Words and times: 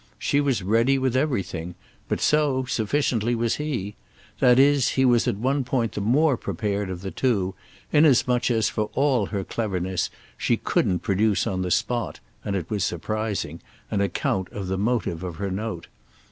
She 0.17 0.41
was 0.41 0.63
ready 0.63 0.97
with 0.97 1.15
everything, 1.15 1.75
but 2.07 2.19
so, 2.19 2.65
sufficiently, 2.65 3.35
was 3.35 3.57
he; 3.57 3.93
that 4.39 4.57
is 4.57 4.89
he 4.97 5.05
was 5.05 5.27
at 5.27 5.35
one 5.37 5.63
point 5.63 5.91
the 5.91 6.01
more 6.01 6.37
prepared 6.37 6.89
of 6.89 7.01
the 7.01 7.11
two, 7.11 7.53
inasmuch 7.93 8.49
as, 8.49 8.67
for 8.67 8.89
all 8.95 9.27
her 9.27 9.43
cleverness, 9.43 10.09
she 10.39 10.57
couldn't 10.57 11.01
produce 11.03 11.45
on 11.45 11.61
the 11.61 11.69
spot—and 11.69 12.55
it 12.55 12.67
was 12.67 12.83
surprising—an 12.83 14.01
account 14.01 14.49
of 14.51 14.69
the 14.69 14.75
motive 14.79 15.21
of 15.23 15.35
her 15.35 15.51
note. 15.51 15.85